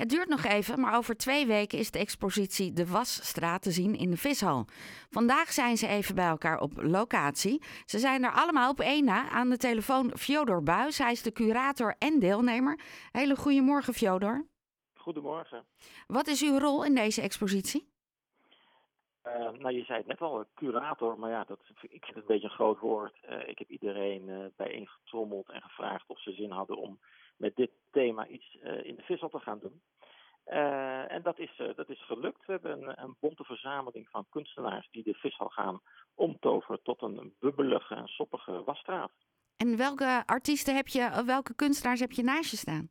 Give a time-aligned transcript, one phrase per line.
[0.00, 3.94] Het duurt nog even, maar over twee weken is de expositie De Wasstraat te zien
[3.94, 4.64] in de Vishal.
[5.10, 7.62] Vandaag zijn ze even bij elkaar op locatie.
[7.84, 9.28] Ze zijn er allemaal op één na.
[9.28, 10.98] Aan de telefoon Fjodor Buis.
[10.98, 12.80] Hij is de curator en deelnemer.
[13.12, 14.46] Hele goedemorgen, Fjodor.
[14.94, 15.64] Goedemorgen.
[16.06, 17.88] Wat is uw rol in deze expositie?
[19.26, 22.24] Uh, nou, je zei het net al, curator, maar ja, dat, ik vind het een
[22.26, 23.14] beetje een groot woord.
[23.30, 26.98] Uh, ik heb iedereen uh, bijeengetrommeld en gevraagd of ze zin hadden om
[27.36, 27.70] met dit
[28.00, 29.82] thema iets in de vissel te gaan doen.
[31.08, 32.46] en dat is, dat is gelukt.
[32.46, 35.80] We hebben een, een bonte verzameling van kunstenaars die de vishal gaan
[36.14, 39.12] omtoveren tot een bubbelige en soppige wasstraat.
[39.56, 42.90] En welke artiesten heb je, welke kunstenaars heb je naast je staan?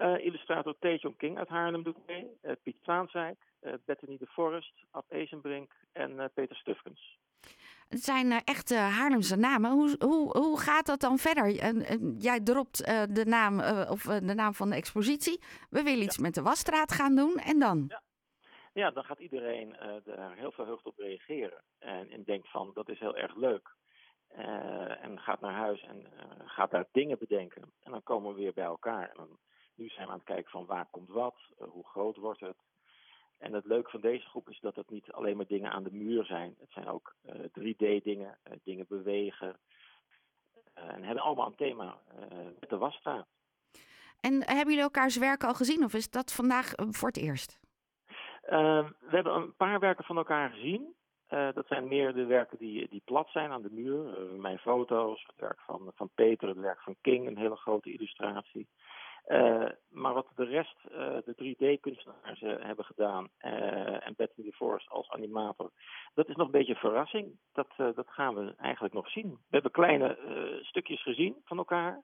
[0.00, 2.30] Illustrator Taejong King uit Haarlem doet mee,
[2.62, 7.18] Piet Zwaanswijk, uh, Bethany de Forest, Ab Ezenbrink en uh, Peter Stufkens.
[7.88, 9.70] Het zijn uh, echt Haarlemse namen.
[9.70, 11.50] Hoe, hoe, hoe gaat dat dan verder?
[12.18, 15.40] jij dropt de, naam, of, de naam van de expositie.
[15.70, 16.22] We willen iets ja.
[16.22, 17.36] met de wasstraat gaan doen.
[17.36, 17.84] En dan?
[17.88, 18.02] Ja,
[18.72, 21.62] ja dan gaat iedereen daar heel verheugd op reageren.
[21.78, 23.74] En, en denkt van, dat is heel erg leuk.
[25.02, 26.06] en gaat naar huis en
[26.44, 27.72] gaat daar dingen bedenken.
[27.82, 29.08] En dan komen we weer bij elkaar.
[29.08, 29.38] En dan,
[29.80, 32.56] nu zijn we aan het kijken van waar komt wat, hoe groot wordt het.
[33.38, 35.92] En het leuke van deze groep is dat het niet alleen maar dingen aan de
[35.92, 36.54] muur zijn.
[36.58, 39.56] Het zijn ook uh, 3D-dingen, uh, dingen bewegen.
[40.74, 41.98] En hebben allemaal een thema
[42.60, 43.26] met de wasstraat.
[44.20, 47.58] En hebben jullie elkaars werken al gezien of is dat vandaag voor het eerst?
[48.40, 50.94] we hebben een paar werken van elkaar gezien.
[51.28, 54.20] dat zijn meer de werken die, die plat zijn aan de muur.
[54.40, 58.68] mijn foto's, het werk van, van Peter, het werk van King, een hele grote illustratie.
[59.30, 65.10] Uh, maar wat de rest, uh, de 3D-kunstenaars uh, hebben gedaan en Bethany Forest als
[65.10, 65.70] animator,
[66.14, 67.38] dat is nog een beetje een verrassing.
[67.52, 69.30] Dat, dat gaan we eigenlijk nog zien.
[69.30, 70.18] We hebben kleine
[70.62, 72.02] stukjes gezien van elkaar,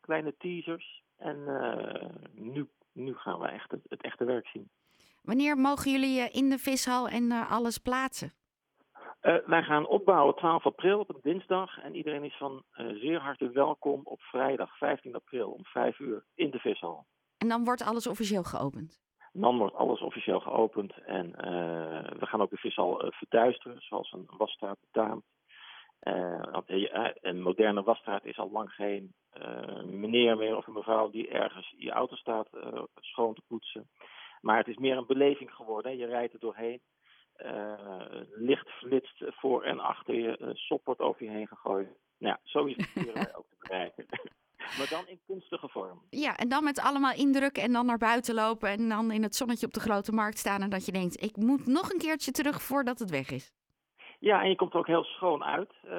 [0.00, 1.02] kleine teasers.
[1.16, 1.44] En
[2.34, 4.70] nu, nu gaan we echt het, het, echte werk zien.
[5.22, 8.32] Wanneer mogen jullie in de vishal en alles plaatsen?
[9.22, 11.78] Uh, wij gaan opbouwen 12 april op een dinsdag.
[11.78, 16.24] En iedereen is van uh, zeer harte welkom op vrijdag 15 april om 5 uur
[16.34, 17.06] in de vishal.
[17.38, 19.00] En dan wordt alles officieel geopend?
[19.32, 20.92] Dan wordt alles officieel geopend.
[21.06, 25.24] En uh, we gaan ook de vishal verduisteren, zoals een wasstraat betaamt.
[27.20, 29.14] een moderne wasstraat is al lang geen
[29.84, 32.48] meneer meer of een mevrouw die ergens je auto staat
[32.94, 33.88] schoon te poetsen.
[34.40, 35.96] Maar het is meer een beleving geworden.
[35.96, 36.80] Je rijdt er doorheen.
[37.44, 41.88] Uh, licht flitst voor en achter je, sop wordt over je heen gegooid.
[42.18, 44.06] Nou ja, zo is het proberen ook te bereiken.
[44.78, 46.02] maar dan in kunstige vorm.
[46.10, 49.34] Ja, en dan met allemaal indrukken en dan naar buiten lopen en dan in het
[49.34, 52.30] zonnetje op de grote markt staan en dat je denkt, ik moet nog een keertje
[52.30, 53.52] terug voordat het weg is.
[54.18, 55.90] Ja, en je komt er ook heel schoon uit, uh,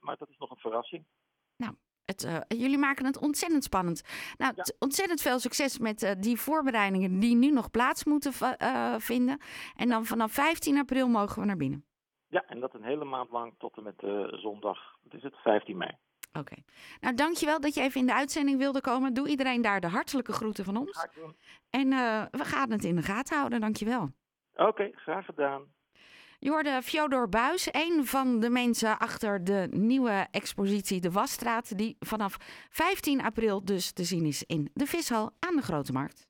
[0.00, 1.04] maar dat is nog een verrassing.
[1.56, 1.74] Nou,
[2.06, 4.02] het, uh, jullie maken het ontzettend spannend.
[4.36, 4.64] Nou, ja.
[4.78, 9.40] ontzettend veel succes met uh, die voorbereidingen die nu nog plaats moeten uh, vinden.
[9.76, 11.84] En dan vanaf 15 april mogen we naar binnen.
[12.28, 13.94] Ja, en dat een hele maand lang tot en met
[14.40, 15.90] zondag, wat is het, 15 mei.
[16.28, 16.38] Oké.
[16.38, 16.64] Okay.
[17.00, 19.14] Nou, dankjewel dat je even in de uitzending wilde komen.
[19.14, 21.06] Doe iedereen daar de hartelijke groeten van ons.
[21.70, 21.88] En
[22.30, 24.02] we gaan het in de gaten houden, dankjewel.
[24.52, 25.62] Oké, okay, graag gedaan.
[26.46, 31.96] Je hoorde Fjodor Buis, een van de mensen achter de nieuwe expositie De Wasstraat, die
[32.00, 32.36] vanaf
[32.70, 36.26] 15 april dus te zien is in de Vishal aan de Grote Markt.